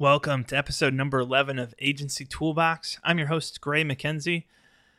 Welcome 0.00 0.44
to 0.44 0.56
episode 0.56 0.94
number 0.94 1.18
11 1.18 1.58
of 1.58 1.74
Agency 1.80 2.24
Toolbox. 2.24 3.00
I'm 3.02 3.18
your 3.18 3.26
host, 3.26 3.60
Gray 3.60 3.82
McKenzie. 3.82 4.44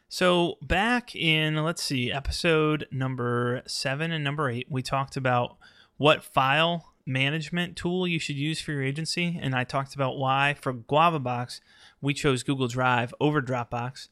So, 0.10 0.58
back 0.62 1.16
in, 1.16 1.56
let's 1.64 1.82
see, 1.82 2.12
episode 2.12 2.86
number 2.92 3.62
seven 3.66 4.12
and 4.12 4.26
number 4.26 4.50
eight, 4.50 4.68
we 4.70 4.82
talked 4.82 5.16
about 5.16 5.56
what 5.96 6.22
file 6.22 6.92
management 7.06 7.78
tool 7.78 8.10
you 8.10 8.20
should 8.20 8.36
use 8.36 8.60
for 8.60 8.74
your 8.74 8.84
agency. 8.84 9.40
And 9.42 9.56
I 9.56 9.64
talked 9.64 9.96
about 9.96 10.18
why, 10.18 10.54
for 10.60 10.74
GuavaBox, 10.74 11.62
we 12.02 12.14
chose 12.14 12.44
Google 12.44 12.68
Drive 12.68 13.14
over 13.22 13.42
Dropbox. 13.42 14.10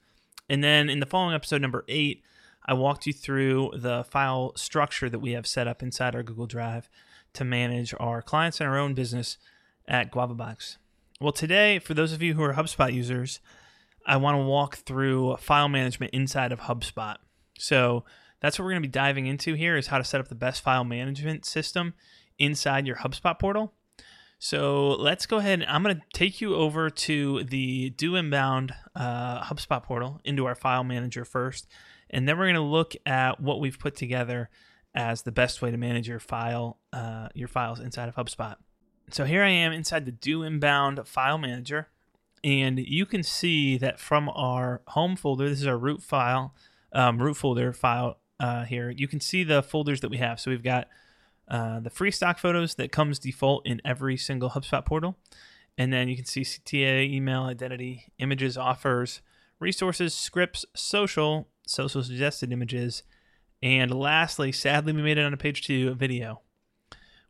And 0.49 0.63
then 0.63 0.89
in 0.89 1.01
the 1.01 1.05
following 1.05 1.35
episode, 1.35 1.61
number 1.61 1.83
eight, 1.89 2.23
I 2.65 2.73
walked 2.75 3.05
you 3.05 3.11
through 3.11 3.71
the 3.75 4.05
file 4.05 4.53
structure 4.55 5.09
that 5.09 5.19
we 5.19 5.33
have 5.33 5.47
set 5.47 5.67
up 5.67 5.83
inside 5.83 6.15
our 6.15 6.23
Google 6.23 6.47
Drive 6.47 6.89
to 7.33 7.43
manage 7.43 7.93
our 7.99 8.21
clients 8.21 8.61
and 8.61 8.69
our 8.69 8.77
own 8.77 8.93
business 8.93 9.37
at 9.87 10.11
GuavaBox. 10.11 10.77
Well, 11.19 11.31
today, 11.31 11.79
for 11.79 11.93
those 11.93 12.13
of 12.13 12.21
you 12.21 12.35
who 12.35 12.43
are 12.43 12.53
HubSpot 12.53 12.93
users, 12.93 13.39
I 14.05 14.17
want 14.17 14.35
to 14.35 14.43
walk 14.43 14.77
through 14.77 15.37
file 15.37 15.67
management 15.67 16.13
inside 16.13 16.51
of 16.51 16.61
HubSpot. 16.61 17.17
So 17.57 18.05
that's 18.41 18.57
what 18.57 18.65
we're 18.65 18.71
going 18.71 18.83
to 18.83 18.87
be 18.87 18.91
diving 18.91 19.25
into 19.25 19.53
here 19.55 19.75
is 19.75 19.87
how 19.87 19.97
to 19.97 20.03
set 20.03 20.21
up 20.21 20.27
the 20.27 20.35
best 20.35 20.61
file 20.61 20.83
management 20.83 21.45
system 21.45 21.93
inside 22.37 22.85
your 22.85 22.97
HubSpot 22.97 23.37
portal. 23.39 23.73
So 24.39 24.89
let's 24.89 25.25
go 25.25 25.37
ahead. 25.37 25.61
And 25.61 25.69
I'm 25.69 25.81
going 25.81 25.95
to 25.95 26.01
take 26.13 26.39
you 26.39 26.55
over 26.55 26.89
to 26.89 27.43
the 27.43 27.89
Do 27.91 28.15
Inbound 28.15 28.73
uh, 28.95 29.43
HubSpot 29.43 29.81
portal 29.83 30.21
into 30.23 30.45
our 30.45 30.55
file 30.55 30.83
manager 30.83 31.25
first, 31.25 31.67
and 32.09 32.27
then 32.27 32.37
we're 32.37 32.45
going 32.45 32.55
to 32.55 32.61
look 32.61 32.93
at 33.05 33.39
what 33.39 33.59
we've 33.59 33.79
put 33.79 33.95
together 33.95 34.49
as 34.93 35.23
the 35.23 35.31
best 35.31 35.61
way 35.61 35.71
to 35.71 35.77
manage 35.77 36.07
your 36.07 36.19
file, 36.19 36.77
uh, 36.93 37.29
your 37.33 37.47
files 37.47 37.79
inside 37.79 38.07
of 38.07 38.15
HubSpot. 38.15 38.55
So 39.09 39.23
here 39.23 39.43
I 39.43 39.49
am 39.49 39.71
inside 39.71 40.05
the 40.05 40.11
Do 40.11 40.43
Inbound 40.43 41.07
file 41.07 41.37
manager, 41.37 41.87
and 42.43 42.77
you 42.77 43.05
can 43.05 43.23
see 43.23 43.77
that 43.77 43.99
from 43.99 44.29
our 44.29 44.81
home 44.87 45.15
folder, 45.15 45.47
this 45.49 45.61
is 45.61 45.67
our 45.67 45.77
root 45.77 46.03
file, 46.03 46.53
um, 46.91 47.21
root 47.21 47.35
folder 47.35 47.71
file 47.71 48.17
uh, 48.39 48.65
here. 48.65 48.89
You 48.89 49.07
can 49.07 49.21
see 49.21 49.43
the 49.43 49.63
folders 49.63 50.01
that 50.01 50.09
we 50.09 50.17
have. 50.17 50.39
So 50.39 50.51
we've 50.51 50.63
got 50.63 50.87
uh, 51.47 51.79
the 51.79 51.89
free 51.89 52.11
stock 52.11 52.37
photos 52.37 52.75
that 52.75 52.91
comes 52.91 53.17
default 53.17 53.65
in 53.65 53.81
every 53.85 54.17
single 54.17 54.49
HubSpot 54.49 54.85
portal. 54.85 55.17
And 55.77 55.93
then 55.93 56.09
you 56.09 56.15
can 56.15 56.25
see 56.25 56.41
CTA, 56.41 57.09
email, 57.09 57.43
identity, 57.43 58.11
images, 58.17 58.57
offers, 58.57 59.21
resources, 59.59 60.13
scripts, 60.13 60.65
social, 60.75 61.47
social 61.65 62.03
suggested 62.03 62.51
images, 62.51 63.03
and 63.61 63.91
lastly, 63.91 64.51
sadly, 64.51 64.93
we 64.93 65.01
made 65.01 65.17
it 65.17 65.25
on 65.25 65.33
a 65.33 65.37
page 65.37 65.65
two, 65.65 65.93
video. 65.95 66.41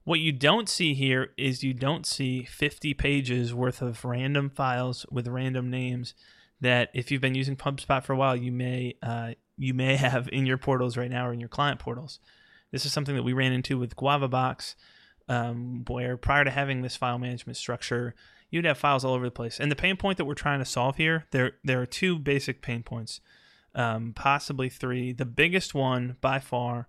What 0.08 0.22
you 0.22 0.31
don't 0.31 0.69
see 0.69 0.94
here 0.94 1.33
is 1.36 1.66
you 1.66 1.73
don't 1.73 2.05
see 2.05 2.45
50 2.45 2.94
pages 2.94 3.53
worth 3.53 3.81
of 3.81 4.05
random 4.05 4.50
files 4.50 5.05
with 5.11 5.27
random 5.27 5.69
names 5.69 6.13
that 6.61 6.89
if 6.94 7.11
you've 7.11 7.19
been 7.19 7.36
using 7.36 7.58
HubSpot 7.58 8.02
for 8.02 8.13
a 8.13 8.16
while, 8.16 8.33
you 8.33 8.53
may 8.53 8.95
uh, 9.03 9.31
you 9.58 9.73
may 9.73 9.95
have 9.97 10.30
in 10.31 10.45
your 10.45 10.58
portals 10.58 10.95
right 10.95 11.11
now 11.11 11.28
or 11.28 11.33
in 11.33 11.41
your 11.41 11.50
client 11.50 11.81
portals. 11.81 12.22
This 12.72 12.85
is 12.85 12.94
something 12.94 13.16
that 13.16 13.23
we 13.23 13.33
ran 13.33 13.52
into 13.52 13.78
with 13.78 13.97
GuavaBox, 13.97 14.75
um, 15.28 15.83
where 15.89 16.16
prior 16.16 16.45
to 16.45 16.52
having 16.52 16.83
this 16.83 16.95
file 16.95 17.19
management 17.19 17.58
structure, 17.58 18.16
you'd 18.50 18.63
have 18.63 18.78
files 18.78 19.03
all 19.03 19.13
over 19.13 19.25
the 19.25 19.30
place. 19.31 19.59
And 19.59 19.69
the 19.69 19.75
pain 19.75 19.97
point 19.97 20.17
that 20.19 20.25
we're 20.25 20.35
trying 20.35 20.59
to 20.59 20.66
solve 20.66 20.95
here, 20.95 21.25
there 21.31 21.58
there 21.66 21.81
are 21.81 21.85
two 21.85 22.17
basic 22.17 22.61
pain 22.61 22.81
points, 22.81 23.19
um, 23.75 24.13
possibly 24.16 24.69
three. 24.69 25.11
The 25.11 25.25
biggest 25.25 25.75
one 25.75 26.16
by 26.22 26.39
far 26.39 26.88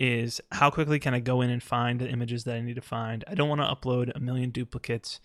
is 0.00 0.40
how 0.52 0.70
quickly 0.70 0.98
can 0.98 1.12
I 1.12 1.20
go 1.20 1.42
in 1.42 1.50
and 1.50 1.62
find 1.62 2.00
the 2.00 2.08
images 2.08 2.44
that 2.44 2.56
I 2.56 2.62
need 2.62 2.76
to 2.76 2.80
find. 2.80 3.22
I 3.28 3.34
don't 3.34 3.50
want 3.50 3.60
to 3.60 3.66
upload 3.66 4.10
a 4.16 4.18
million 4.18 4.48
duplicates. 4.48 5.20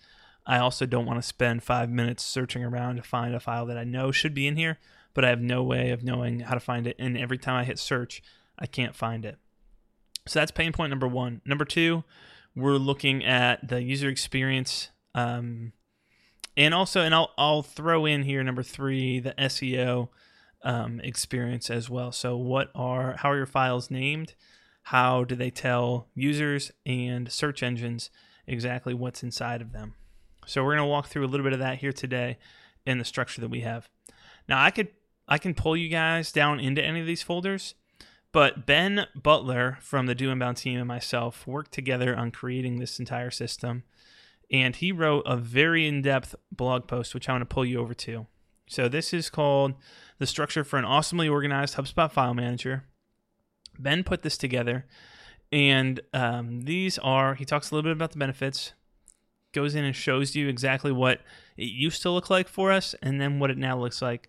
I 0.46 0.58
also 0.58 0.84
don't 0.84 1.06
want 1.06 1.18
to 1.18 1.26
spend 1.26 1.62
five 1.62 1.88
minutes 1.88 2.22
searching 2.22 2.62
around 2.62 2.96
to 2.96 3.02
find 3.02 3.34
a 3.34 3.40
file 3.40 3.64
that 3.66 3.78
I 3.78 3.84
know 3.84 4.12
should 4.12 4.34
be 4.34 4.46
in 4.46 4.56
here, 4.56 4.78
but 5.14 5.24
I 5.24 5.30
have 5.30 5.40
no 5.40 5.62
way 5.62 5.90
of 5.90 6.04
knowing 6.04 6.40
how 6.40 6.54
to 6.54 6.60
find 6.60 6.86
it. 6.86 6.94
And 6.98 7.16
every 7.16 7.38
time 7.38 7.56
I 7.56 7.64
hit 7.64 7.78
search, 7.78 8.22
I 8.58 8.66
can't 8.66 8.94
find 8.94 9.24
it. 9.24 9.38
So 10.28 10.40
that's 10.40 10.50
pain 10.50 10.72
point 10.72 10.90
number 10.90 11.08
one. 11.08 11.40
Number 11.46 11.64
two, 11.64 12.04
we're 12.54 12.76
looking 12.76 13.24
at 13.24 13.66
the 13.66 13.82
user 13.82 14.10
experience. 14.10 14.90
Um, 15.14 15.72
and 16.54 16.74
also, 16.74 17.00
and 17.00 17.14
I'll, 17.14 17.32
I'll 17.38 17.62
throw 17.62 18.04
in 18.04 18.24
here 18.24 18.44
number 18.44 18.62
three, 18.62 19.20
the 19.20 19.34
SEO 19.38 20.10
um, 20.62 21.00
experience 21.00 21.70
as 21.70 21.88
well. 21.88 22.12
So, 22.12 22.36
what 22.36 22.70
are 22.74 23.16
how 23.18 23.30
are 23.30 23.36
your 23.36 23.46
files 23.46 23.90
named? 23.90 24.34
How 24.90 25.24
do 25.24 25.34
they 25.34 25.50
tell 25.50 26.08
users 26.14 26.72
and 26.84 27.30
search 27.30 27.62
engines 27.62 28.10
exactly 28.46 28.94
what's 28.94 29.22
inside 29.22 29.60
of 29.60 29.72
them? 29.72 29.94
So, 30.46 30.62
we're 30.62 30.76
going 30.76 30.86
to 30.86 30.90
walk 30.90 31.08
through 31.08 31.24
a 31.24 31.28
little 31.28 31.44
bit 31.44 31.52
of 31.52 31.58
that 31.58 31.78
here 31.78 31.92
today 31.92 32.38
in 32.84 32.98
the 32.98 33.04
structure 33.04 33.40
that 33.40 33.50
we 33.50 33.60
have. 33.60 33.88
Now, 34.48 34.62
I 34.62 34.70
could 34.70 34.88
I 35.28 35.38
can 35.38 35.54
pull 35.54 35.76
you 35.76 35.88
guys 35.88 36.30
down 36.30 36.60
into 36.60 36.84
any 36.84 37.00
of 37.00 37.06
these 37.06 37.22
folders 37.22 37.74
but 38.36 38.66
Ben 38.66 39.06
Butler 39.14 39.78
from 39.80 40.04
the 40.04 40.14
Do 40.14 40.30
Inbound 40.30 40.58
team 40.58 40.78
and 40.78 40.86
myself 40.86 41.46
worked 41.46 41.72
together 41.72 42.14
on 42.14 42.30
creating 42.30 42.78
this 42.78 42.98
entire 42.98 43.30
system. 43.30 43.84
And 44.50 44.76
he 44.76 44.92
wrote 44.92 45.22
a 45.24 45.38
very 45.38 45.86
in 45.86 46.02
depth 46.02 46.34
blog 46.52 46.86
post, 46.86 47.14
which 47.14 47.30
I 47.30 47.32
want 47.32 47.48
to 47.48 47.54
pull 47.54 47.64
you 47.64 47.80
over 47.80 47.94
to. 47.94 48.26
So, 48.68 48.88
this 48.88 49.14
is 49.14 49.30
called 49.30 49.72
The 50.18 50.26
Structure 50.26 50.64
for 50.64 50.78
an 50.78 50.84
Awesomely 50.84 51.30
Organized 51.30 51.76
HubSpot 51.76 52.12
File 52.12 52.34
Manager. 52.34 52.84
Ben 53.78 54.04
put 54.04 54.22
this 54.22 54.38
together, 54.38 54.86
and 55.52 56.00
um, 56.12 56.62
these 56.62 56.98
are, 56.98 57.34
he 57.34 57.44
talks 57.44 57.70
a 57.70 57.74
little 57.74 57.88
bit 57.88 57.96
about 57.96 58.12
the 58.12 58.18
benefits, 58.18 58.72
goes 59.52 59.74
in 59.74 59.84
and 59.84 59.96
shows 59.96 60.34
you 60.34 60.48
exactly 60.48 60.92
what 60.92 61.20
it 61.56 61.64
used 61.64 62.02
to 62.02 62.10
look 62.10 62.30
like 62.30 62.48
for 62.48 62.72
us, 62.72 62.94
and 63.02 63.20
then 63.20 63.38
what 63.38 63.50
it 63.50 63.58
now 63.58 63.78
looks 63.78 64.02
like 64.02 64.28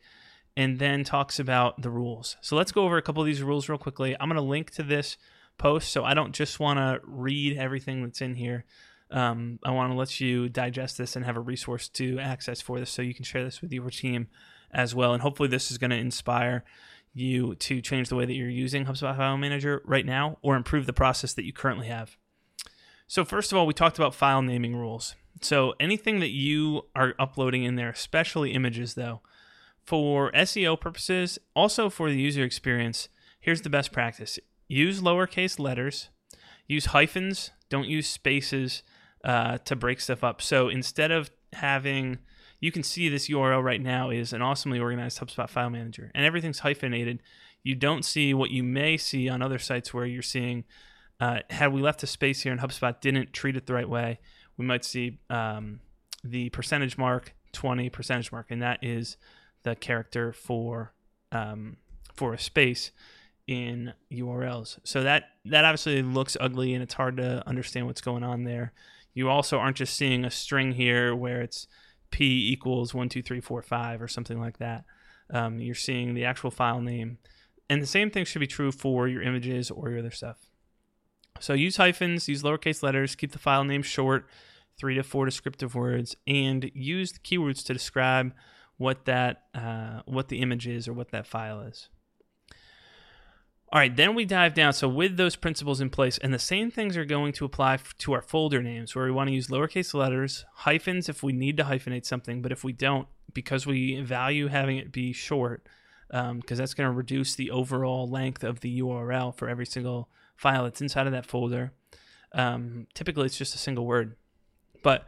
and 0.58 0.80
then 0.80 1.04
talks 1.04 1.38
about 1.38 1.84
the 1.84 1.90
rules. 1.92 2.36
So 2.42 2.56
let's 2.56 2.72
go 2.72 2.84
over 2.84 2.98
a 2.98 3.02
couple 3.04 3.22
of 3.22 3.28
these 3.28 3.44
rules 3.44 3.70
real 3.70 3.78
quickly. 3.78 4.18
I'm 4.20 4.28
going 4.28 4.38
to 4.38 4.42
link 4.42 4.72
to 4.72 4.84
this 4.84 5.16
post, 5.60 5.92
so 5.92 6.04
I 6.04 6.16
don't 6.16 6.34
just 6.34 6.60
want 6.60 6.80
to 6.80 7.00
read 7.06 7.58
everything 7.58 8.02
that's 8.02 8.22
in 8.22 8.34
here. 8.36 8.66
Um, 9.12 9.60
I 9.64 9.70
want 9.70 9.92
to 9.92 9.98
let 9.98 10.20
you 10.20 10.50
digest 10.50 10.98
this 10.98 11.16
and 11.16 11.24
have 11.26 11.38
a 11.38 11.42
resource 11.42 11.88
to 11.90 12.18
access 12.18 12.60
for 12.60 12.80
this 12.80 12.90
so 12.90 13.04
you 13.04 13.14
can 13.14 13.24
share 13.24 13.44
this 13.44 13.62
with 13.62 13.72
your 13.72 13.88
team 13.92 14.30
as 14.72 14.96
well. 14.96 15.14
And 15.14 15.22
hopefully, 15.22 15.48
this 15.48 15.70
is 15.70 15.78
going 15.78 15.92
to 15.92 15.96
inspire 15.96 16.64
you 17.18 17.56
to 17.56 17.82
change 17.82 18.10
the 18.10 18.16
way 18.16 18.26
that 18.26 18.34
you're 18.34 18.50
using 18.50 18.86
HubSpot 18.86 19.16
File 19.16 19.38
Manager 19.38 19.82
right 19.86 20.06
now 20.06 20.38
or 20.42 20.56
improve 20.56 20.86
the 20.86 20.94
process 20.94 21.34
that 21.34 21.46
you 21.46 21.54
currently 21.54 21.88
have. 21.88 22.18
So, 23.08 23.24
first 23.24 23.52
of 23.52 23.58
all, 23.58 23.66
we 23.66 23.74
talked 23.74 23.98
about 23.98 24.14
file 24.14 24.42
naming 24.42 24.76
rules. 24.76 25.16
So, 25.42 25.74
anything 25.80 26.20
that 26.20 26.32
you 26.32 26.84
are 26.96 27.16
uploading 27.18 27.64
in 27.64 27.76
there, 27.76 27.90
especially 27.90 28.52
images, 28.52 28.96
though, 28.96 29.22
for 29.84 30.32
SEO 30.34 30.80
purposes, 30.80 31.40
also 31.56 31.90
for 31.90 32.10
the 32.10 32.20
user 32.20 32.44
experience, 32.44 33.08
here's 33.40 33.62
the 33.62 33.70
best 33.70 33.92
practice 33.92 34.38
use 34.68 35.00
lowercase 35.00 35.58
letters, 35.58 36.10
use 36.68 36.88
hyphens, 36.88 37.52
don't 37.70 37.88
use 37.88 38.08
spaces 38.08 38.84
uh, 39.24 39.58
to 39.60 39.76
break 39.76 40.02
stuff 40.02 40.24
up. 40.24 40.42
So 40.42 40.68
instead 40.68 41.12
of 41.12 41.32
having, 41.54 42.20
you 42.60 42.72
can 42.72 42.84
see 42.84 43.10
this 43.10 43.30
URL 43.30 43.64
right 43.64 43.82
now 43.82 44.10
is 44.10 44.34
an 44.34 44.42
awesomely 44.42 44.80
organized 44.80 45.20
HubSpot 45.20 45.50
file 45.50 45.70
manager, 45.70 46.12
and 46.16 46.26
everything's 46.26 46.60
hyphenated. 46.60 47.22
You 47.64 47.76
don't 47.76 48.04
see 48.04 48.34
what 48.34 48.52
you 48.52 48.64
may 48.64 48.98
see 48.98 49.30
on 49.30 49.42
other 49.42 49.60
sites 49.60 49.94
where 49.94 50.06
you're 50.06 50.22
seeing, 50.22 50.64
uh, 51.20 51.40
had 51.50 51.74
we 51.74 51.82
left 51.82 52.04
a 52.04 52.08
space 52.08 52.42
here 52.42 52.52
and 52.52 52.62
HubSpot 52.62 53.00
didn't 53.02 53.34
treat 53.34 53.56
it 53.56 53.68
the 53.68 53.74
right 53.74 53.90
way, 53.90 54.20
we 54.58 54.66
might 54.66 54.86
see 54.86 55.20
um, 55.30 55.82
the 56.24 56.50
percentage 56.50 56.98
mark 56.98 57.34
20 57.54 57.90
percentage 57.90 58.32
mark, 58.32 58.48
and 58.50 58.62
that 58.62 58.80
is 58.84 59.18
the 59.64 59.76
character 59.76 60.34
for 60.34 60.94
um, 61.32 61.78
for 62.14 62.34
a 62.34 62.40
space 62.40 62.92
in 63.48 63.94
URLs. 64.12 64.80
So 64.84 65.04
that 65.04 65.24
that 65.46 65.66
obviously 65.66 66.02
looks 66.02 66.38
ugly 66.40 66.74
and 66.74 66.84
it's 66.84 66.94
hard 66.94 67.18
to 67.18 67.44
understand 67.48 67.88
what's 67.88 68.02
going 68.02 68.24
on 68.24 68.44
there. 68.44 68.74
You 69.14 69.30
also 69.30 69.58
aren't 69.58 69.78
just 69.78 69.96
seeing 69.96 70.26
a 70.26 70.32
string 70.32 70.74
here 70.74 71.16
where 71.16 71.42
it's 71.42 71.68
p 72.12 72.52
equals 72.52 72.94
one 72.94 73.10
two 73.10 73.22
three 73.22 73.42
four 73.42 73.62
five 73.62 74.02
or 74.02 74.08
something 74.08 74.40
like 74.40 74.58
that. 74.60 74.86
Um, 75.30 75.60
you're 75.60 75.76
seeing 75.76 76.14
the 76.14 76.26
actual 76.26 76.52
file 76.52 76.82
name, 76.82 77.18
and 77.70 77.82
the 77.82 77.88
same 77.88 78.10
thing 78.10 78.26
should 78.26 78.40
be 78.40 78.48
true 78.48 78.72
for 78.72 79.08
your 79.08 79.22
images 79.22 79.70
or 79.70 79.90
your 79.90 80.00
other 80.00 80.12
stuff. 80.12 80.38
So 81.40 81.54
use 81.54 81.78
hyphens, 81.78 82.28
use 82.28 82.44
lowercase 82.44 82.82
letters, 82.82 83.16
keep 83.16 83.32
the 83.32 83.40
file 83.40 83.64
name 83.64 83.84
short, 83.84 84.28
three 84.78 84.96
to 84.96 85.04
four 85.04 85.26
descriptive 85.26 85.76
words, 85.76 86.16
and 86.26 86.72
use 86.74 87.12
the 87.12 87.20
keywords 87.20 87.64
to 87.66 87.74
describe 87.74 88.34
what 88.78 89.06
that 89.06 89.44
uh, 89.54 90.02
what 90.06 90.30
the 90.30 90.40
image 90.40 90.68
is 90.68 90.88
or 90.88 90.94
what 90.94 91.12
that 91.12 91.28
file 91.28 91.62
is. 91.62 91.90
All 93.70 93.80
right, 93.80 93.94
then 93.94 94.16
we 94.16 94.24
dive 94.24 94.54
down. 94.54 94.72
So 94.72 94.88
with 94.88 95.18
those 95.18 95.36
principles 95.36 95.82
in 95.82 95.90
place, 95.90 96.18
and 96.18 96.34
the 96.34 96.40
same 96.40 96.72
things 96.72 96.96
are 96.96 97.04
going 97.04 97.34
to 97.34 97.46
apply 97.46 97.80
to 97.98 98.14
our 98.14 98.22
folder 98.22 98.62
names, 98.62 98.96
where 98.96 99.06
we 99.06 99.12
want 99.12 99.28
to 99.28 99.34
use 99.34 99.48
lowercase 99.48 99.94
letters, 99.94 100.46
hyphens 100.54 101.10
if 101.10 101.22
we 101.22 101.34
need 101.34 101.58
to 101.58 101.66
hyphenate 101.66 102.06
something, 102.06 102.42
but 102.42 102.54
if 102.54 102.64
we 102.64 102.72
don't, 102.72 103.10
because 103.34 103.68
we 103.68 104.00
value 104.00 104.48
having 104.48 104.78
it 104.78 104.94
be 104.94 105.12
short, 105.12 105.68
because 106.08 106.30
um, 106.30 106.42
that's 106.48 106.74
going 106.74 106.90
to 106.90 106.96
reduce 106.96 107.36
the 107.36 107.52
overall 107.52 108.08
length 108.08 108.42
of 108.42 108.62
the 108.62 108.80
URL 108.80 109.36
for 109.36 109.50
every 109.50 109.66
single 109.66 110.08
file 110.38 110.64
that's 110.64 110.80
inside 110.80 111.06
of 111.06 111.12
that 111.12 111.26
folder. 111.26 111.74
Um, 112.32 112.88
typically, 112.94 113.26
it's 113.26 113.38
just 113.38 113.54
a 113.54 113.58
single 113.58 113.86
word, 113.86 114.16
but 114.82 115.06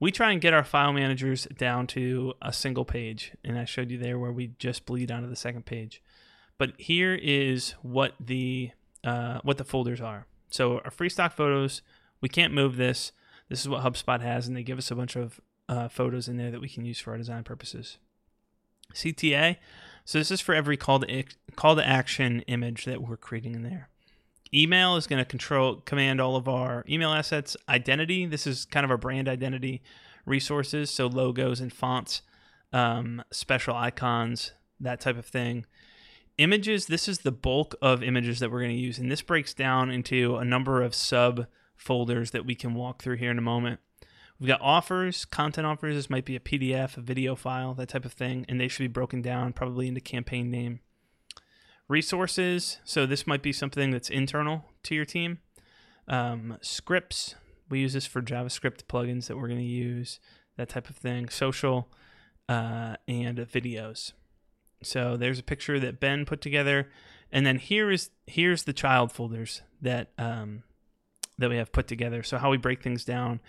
we 0.00 0.12
try 0.12 0.32
and 0.32 0.40
get 0.40 0.54
our 0.54 0.64
file 0.64 0.94
managers 0.94 1.46
down 1.58 1.86
to 1.88 2.32
a 2.40 2.54
single 2.54 2.86
page. 2.86 3.32
And 3.44 3.58
I 3.58 3.66
showed 3.66 3.90
you 3.90 3.98
there 3.98 4.18
where 4.18 4.32
we 4.32 4.52
just 4.58 4.86
bleed 4.86 5.10
onto 5.10 5.28
the 5.28 5.36
second 5.36 5.66
page. 5.66 6.00
But 6.58 6.72
here 6.76 7.14
is 7.14 7.74
what 7.82 8.14
the 8.20 8.72
uh, 9.04 9.38
what 9.42 9.58
the 9.58 9.64
folders 9.64 10.00
are. 10.00 10.26
So 10.50 10.80
our 10.80 10.90
free 10.90 11.08
stock 11.08 11.32
photos, 11.32 11.82
we 12.20 12.28
can't 12.28 12.52
move 12.52 12.76
this. 12.76 13.12
This 13.48 13.60
is 13.60 13.68
what 13.68 13.84
HubSpot 13.84 14.20
has, 14.20 14.48
and 14.48 14.56
they 14.56 14.62
give 14.62 14.78
us 14.78 14.90
a 14.90 14.96
bunch 14.96 15.16
of 15.16 15.40
uh, 15.68 15.88
photos 15.88 16.28
in 16.28 16.36
there 16.36 16.50
that 16.50 16.60
we 16.60 16.68
can 16.68 16.84
use 16.84 16.98
for 16.98 17.12
our 17.12 17.18
design 17.18 17.44
purposes. 17.44 17.98
CTA, 18.94 19.56
so 20.04 20.18
this 20.18 20.30
is 20.30 20.40
for 20.40 20.54
every 20.54 20.76
call 20.76 21.00
to 21.00 21.24
call 21.54 21.76
to 21.76 21.86
action 21.86 22.40
image 22.42 22.86
that 22.86 23.02
we're 23.02 23.16
creating 23.16 23.54
in 23.54 23.62
there. 23.62 23.90
Email 24.52 24.96
is 24.96 25.06
going 25.06 25.18
to 25.18 25.28
control 25.28 25.76
command 25.76 26.20
all 26.20 26.34
of 26.34 26.48
our 26.48 26.84
email 26.88 27.12
assets. 27.12 27.56
Identity, 27.68 28.24
this 28.24 28.46
is 28.46 28.64
kind 28.64 28.84
of 28.84 28.90
our 28.90 28.96
brand 28.96 29.28
identity 29.28 29.82
resources, 30.24 30.90
so 30.90 31.06
logos 31.06 31.60
and 31.60 31.72
fonts, 31.72 32.22
um, 32.72 33.22
special 33.30 33.76
icons, 33.76 34.52
that 34.80 35.00
type 35.00 35.18
of 35.18 35.26
thing. 35.26 35.66
Images, 36.38 36.86
this 36.86 37.08
is 37.08 37.18
the 37.18 37.32
bulk 37.32 37.74
of 37.82 38.00
images 38.00 38.38
that 38.38 38.52
we're 38.52 38.60
going 38.60 38.76
to 38.76 38.80
use, 38.80 38.98
and 38.98 39.10
this 39.10 39.22
breaks 39.22 39.52
down 39.52 39.90
into 39.90 40.36
a 40.36 40.44
number 40.44 40.82
of 40.82 40.94
sub 40.94 41.48
folders 41.74 42.30
that 42.30 42.46
we 42.46 42.54
can 42.54 42.74
walk 42.74 43.02
through 43.02 43.16
here 43.16 43.32
in 43.32 43.38
a 43.38 43.42
moment. 43.42 43.80
We've 44.38 44.46
got 44.46 44.60
offers, 44.60 45.24
content 45.24 45.66
offers. 45.66 45.96
This 45.96 46.08
might 46.08 46.24
be 46.24 46.36
a 46.36 46.40
PDF, 46.40 46.96
a 46.96 47.00
video 47.00 47.34
file, 47.34 47.74
that 47.74 47.88
type 47.88 48.04
of 48.04 48.12
thing, 48.12 48.46
and 48.48 48.60
they 48.60 48.68
should 48.68 48.84
be 48.84 48.88
broken 48.88 49.20
down 49.20 49.52
probably 49.52 49.88
into 49.88 50.00
campaign 50.00 50.48
name. 50.48 50.78
Resources, 51.88 52.78
so 52.84 53.04
this 53.04 53.26
might 53.26 53.42
be 53.42 53.52
something 53.52 53.90
that's 53.90 54.08
internal 54.08 54.64
to 54.84 54.94
your 54.94 55.04
team. 55.04 55.38
Um, 56.06 56.56
scripts, 56.60 57.34
we 57.68 57.80
use 57.80 57.94
this 57.94 58.06
for 58.06 58.22
JavaScript 58.22 58.84
plugins 58.84 59.26
that 59.26 59.36
we're 59.36 59.48
going 59.48 59.58
to 59.58 59.64
use, 59.64 60.20
that 60.56 60.68
type 60.68 60.88
of 60.88 60.94
thing. 60.94 61.30
Social 61.30 61.88
uh, 62.48 62.94
and 63.08 63.38
videos. 63.38 64.12
So 64.82 65.16
there's 65.16 65.38
a 65.38 65.42
picture 65.42 65.80
that 65.80 66.00
Ben 66.00 66.24
put 66.24 66.40
together, 66.40 66.88
and 67.32 67.44
then 67.44 67.58
here 67.58 67.90
is 67.90 68.10
here's 68.26 68.64
the 68.64 68.72
child 68.72 69.12
folders 69.12 69.62
that 69.80 70.10
um, 70.18 70.62
that 71.38 71.50
we 71.50 71.56
have 71.56 71.72
put 71.72 71.88
together. 71.88 72.22
So 72.22 72.38
how 72.38 72.50
we 72.50 72.56
break 72.56 72.82
things 72.82 73.04
down 73.04 73.40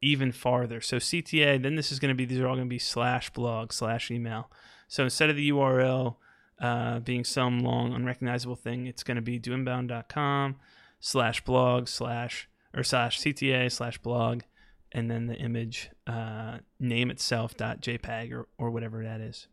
even 0.00 0.32
farther. 0.32 0.80
So 0.80 0.96
CTA, 0.96 1.62
then 1.62 1.76
this 1.76 1.92
is 1.92 1.98
going 1.98 2.08
to 2.10 2.14
be 2.14 2.24
these 2.24 2.40
are 2.40 2.48
all 2.48 2.56
going 2.56 2.66
to 2.66 2.70
be 2.70 2.78
slash 2.78 3.30
blog 3.30 3.72
slash 3.72 4.10
email. 4.10 4.50
So 4.88 5.04
instead 5.04 5.30
of 5.30 5.36
the 5.36 5.50
URL 5.50 6.16
uh, 6.60 6.98
being 7.00 7.24
some 7.24 7.60
long 7.60 7.94
unrecognizable 7.94 8.56
thing, 8.56 8.86
it's 8.86 9.02
going 9.02 9.16
to 9.16 9.22
be 9.22 9.38
doinbound.com 9.38 10.56
slash 11.00 11.44
blog 11.44 11.88
slash 11.88 12.48
or 12.74 12.82
slash 12.82 13.20
CTA 13.20 13.70
slash 13.70 13.98
blog, 13.98 14.42
and 14.90 15.10
then 15.10 15.26
the 15.26 15.36
image 15.36 15.90
uh, 16.06 16.58
name 16.80 17.10
itself 17.10 17.56
dot 17.56 17.80
JPEG 17.80 18.32
or 18.32 18.48
or 18.58 18.70
whatever 18.70 19.02
that 19.04 19.20
is. 19.20 19.46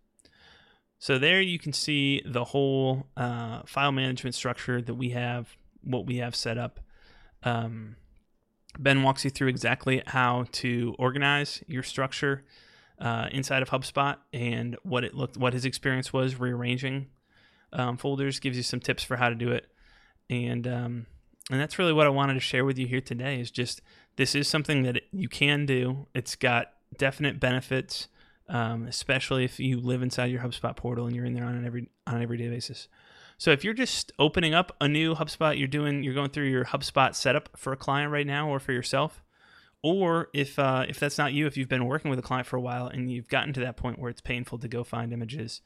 So 0.99 1.17
there 1.17 1.41
you 1.41 1.57
can 1.57 1.71
see 1.71 2.21
the 2.25 2.43
whole 2.43 3.07
uh, 3.15 3.61
file 3.65 3.93
management 3.93 4.35
structure 4.35 4.81
that 4.81 4.95
we 4.95 5.11
have, 5.11 5.55
what 5.81 6.05
we 6.05 6.17
have 6.17 6.35
set 6.35 6.57
up. 6.57 6.81
Um, 7.43 7.95
ben 8.77 9.01
walks 9.01 9.23
you 9.23 9.31
through 9.31 9.47
exactly 9.47 10.03
how 10.05 10.45
to 10.51 10.95
organize 10.99 11.63
your 11.67 11.83
structure 11.83 12.43
uh, 12.99 13.29
inside 13.31 13.61
of 13.61 13.69
HubSpot 13.69 14.17
and 14.33 14.75
what 14.83 15.05
it 15.05 15.15
looked, 15.15 15.37
what 15.37 15.53
his 15.53 15.63
experience 15.63 16.11
was 16.11 16.37
rearranging 16.37 17.07
um, 17.71 17.95
folders. 17.95 18.39
Gives 18.39 18.57
you 18.57 18.63
some 18.63 18.81
tips 18.81 19.01
for 19.01 19.15
how 19.15 19.29
to 19.29 19.35
do 19.35 19.51
it, 19.51 19.67
and 20.29 20.67
um, 20.67 21.05
and 21.49 21.61
that's 21.61 21.79
really 21.79 21.93
what 21.93 22.07
I 22.07 22.09
wanted 22.09 22.33
to 22.33 22.41
share 22.41 22.65
with 22.65 22.77
you 22.77 22.87
here 22.87 22.99
today. 22.99 23.39
Is 23.39 23.51
just 23.51 23.81
this 24.17 24.35
is 24.35 24.49
something 24.49 24.83
that 24.83 25.01
you 25.13 25.29
can 25.29 25.65
do. 25.65 26.07
It's 26.13 26.35
got 26.35 26.73
definite 26.97 27.39
benefits 27.39 28.09
um, 28.49 28.87
especially 28.87 29.45
if 29.45 29.59
you 29.59 29.79
live 29.79 30.01
inside 30.01 30.25
your 30.25 30.41
HubSpot 30.41 30.75
portal 30.75 31.05
and 31.05 31.15
you're 31.15 31.25
in 31.25 31.33
there 31.33 31.45
on 31.45 31.55
an 31.55 31.65
every 31.65 31.89
on 32.07 32.15
an 32.15 32.23
everyday 32.23 32.49
basis. 32.49 32.87
So 33.37 33.51
if 33.51 33.63
you're 33.63 33.73
just 33.73 34.11
opening 34.19 34.53
up 34.53 34.75
a 34.81 34.87
new 34.87 35.15
HubSpot, 35.15 35.57
you're 35.57 35.67
doing 35.67 36.03
you're 36.03 36.13
going 36.13 36.31
through 36.31 36.49
your 36.49 36.65
HubSpot 36.65 37.15
setup 37.15 37.49
for 37.55 37.71
a 37.71 37.77
client 37.77 38.11
right 38.11 38.27
now 38.27 38.49
or 38.49 38.59
for 38.59 38.73
yourself, 38.73 39.23
or 39.83 40.29
if 40.33 40.59
uh, 40.59 40.85
if 40.89 40.99
that's 40.99 41.17
not 41.17 41.31
you, 41.31 41.45
if 41.47 41.55
you've 41.55 41.69
been 41.69 41.85
working 41.85 42.09
with 42.09 42.19
a 42.19 42.23
client 42.23 42.47
for 42.47 42.57
a 42.57 42.61
while 42.61 42.87
and 42.87 43.11
you've 43.11 43.29
gotten 43.29 43.53
to 43.53 43.59
that 43.61 43.77
point 43.77 43.99
where 43.99 44.09
it's 44.09 44.21
painful 44.21 44.57
to 44.57 44.67
go 44.67 44.83
find 44.83 45.13
images, 45.13 45.61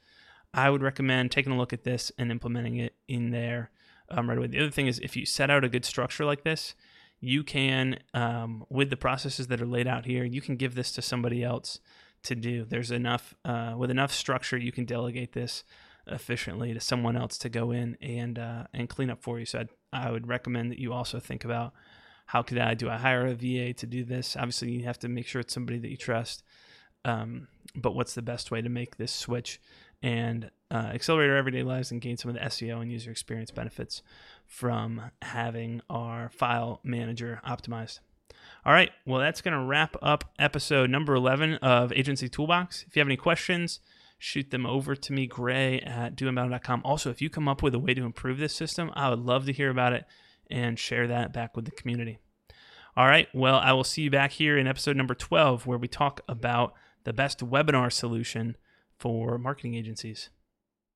I 0.53 0.69
would 0.69 0.83
recommend 0.83 1.31
taking 1.31 1.53
a 1.53 1.57
look 1.57 1.73
at 1.73 1.83
this 1.83 2.11
and 2.17 2.31
implementing 2.31 2.75
it 2.77 2.95
in 3.07 3.31
there 3.31 3.71
um, 4.09 4.29
right 4.29 4.37
away. 4.37 4.47
The 4.47 4.59
other 4.59 4.71
thing 4.71 4.87
is 4.87 4.99
if 4.99 5.15
you 5.15 5.25
set 5.25 5.49
out 5.49 5.63
a 5.63 5.69
good 5.69 5.85
structure 5.85 6.25
like 6.25 6.43
this, 6.43 6.75
you 7.21 7.43
can 7.43 7.99
um, 8.13 8.65
with 8.69 8.89
the 8.89 8.97
processes 8.97 9.47
that 9.47 9.61
are 9.61 9.65
laid 9.65 9.87
out 9.87 10.05
here, 10.05 10.25
you 10.25 10.41
can 10.41 10.57
give 10.57 10.75
this 10.75 10.91
to 10.91 11.01
somebody 11.01 11.43
else 11.43 11.79
to 12.23 12.35
do. 12.35 12.65
There's 12.65 12.91
enough 12.91 13.35
uh, 13.45 13.75
with 13.77 13.91
enough 13.91 14.13
structure 14.13 14.57
you 14.57 14.71
can 14.71 14.85
delegate 14.85 15.33
this 15.33 15.63
efficiently 16.07 16.73
to 16.73 16.79
someone 16.79 17.15
else 17.15 17.37
to 17.39 17.49
go 17.49 17.71
in 17.71 17.97
and 18.01 18.37
uh, 18.37 18.65
and 18.73 18.89
clean 18.89 19.09
up 19.09 19.21
for 19.21 19.39
you. 19.39 19.45
So 19.45 19.59
I'd, 19.59 19.69
I 19.91 20.11
would 20.11 20.27
recommend 20.27 20.71
that 20.71 20.79
you 20.79 20.93
also 20.93 21.19
think 21.19 21.45
about 21.45 21.73
how 22.27 22.41
could 22.41 22.57
I 22.57 22.73
do 22.73 22.89
I 22.89 22.97
hire 22.97 23.27
a 23.27 23.35
VA 23.35 23.73
to 23.73 23.85
do 23.85 24.03
this? 24.03 24.35
Obviously, 24.35 24.71
you 24.71 24.83
have 24.85 24.99
to 24.99 25.09
make 25.09 25.27
sure 25.27 25.41
it's 25.41 25.53
somebody 25.53 25.79
that 25.79 25.89
you 25.89 25.97
trust. 25.97 26.43
Um, 27.05 27.47
but 27.75 27.95
what's 27.95 28.15
the 28.15 28.21
best 28.21 28.49
way 28.49 28.61
to 28.61 28.69
make 28.69 28.95
this 28.95 29.11
switch 29.11 29.59
and 30.01 30.49
uh, 30.71 30.91
accelerate 30.93 31.29
our 31.29 31.35
everyday 31.35 31.63
lives 31.63 31.91
and 31.91 32.01
gain 32.01 32.17
some 32.17 32.29
of 32.29 32.35
the 32.35 32.41
SEO 32.41 32.81
and 32.81 32.91
user 32.91 33.11
experience 33.11 33.51
benefits 33.51 34.01
from 34.47 35.01
having 35.21 35.81
our 35.89 36.29
file 36.29 36.79
manager 36.83 37.41
optimized? 37.45 37.99
All 38.65 38.73
right. 38.73 38.91
Well, 39.05 39.19
that's 39.19 39.41
going 39.41 39.59
to 39.59 39.65
wrap 39.65 39.97
up 40.01 40.31
episode 40.39 40.89
number 40.89 41.15
11 41.15 41.55
of 41.55 41.91
Agency 41.91 42.29
Toolbox. 42.29 42.85
If 42.87 42.95
you 42.95 43.01
have 43.01 43.07
any 43.07 43.17
questions, 43.17 43.79
shoot 44.17 44.51
them 44.51 44.65
over 44.65 44.95
to 44.95 45.13
me, 45.13 45.27
gray 45.27 45.81
at 45.81 46.15
doinbound.com. 46.15 46.81
Also, 46.85 47.09
if 47.09 47.21
you 47.21 47.29
come 47.29 47.49
up 47.49 47.61
with 47.61 47.75
a 47.75 47.79
way 47.79 47.93
to 47.93 48.05
improve 48.05 48.37
this 48.37 48.55
system, 48.55 48.89
I 48.93 49.09
would 49.09 49.19
love 49.19 49.45
to 49.47 49.53
hear 49.53 49.69
about 49.69 49.91
it 49.91 50.05
and 50.49 50.79
share 50.79 51.07
that 51.07 51.33
back 51.33 51.55
with 51.55 51.65
the 51.65 51.71
community. 51.71 52.19
All 52.95 53.07
right. 53.07 53.27
Well, 53.33 53.57
I 53.57 53.73
will 53.73 53.83
see 53.83 54.03
you 54.03 54.11
back 54.11 54.31
here 54.31 54.57
in 54.57 54.67
episode 54.67 54.95
number 54.95 55.15
12, 55.15 55.65
where 55.65 55.77
we 55.77 55.87
talk 55.87 56.21
about 56.29 56.73
the 57.03 57.11
best 57.11 57.39
webinar 57.39 57.91
solution 57.91 58.55
for 58.97 59.37
marketing 59.37 59.75
agencies. 59.75 60.29